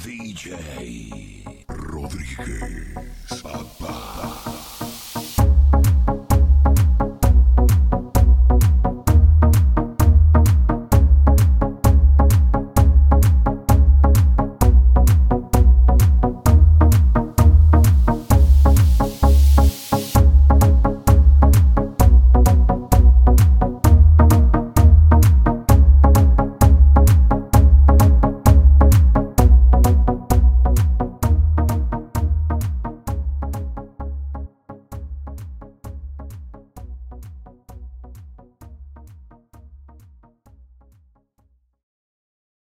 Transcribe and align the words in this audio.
DJ 0.00 1.44
Rodríguez. 1.68 2.94
Papá. 3.42 3.91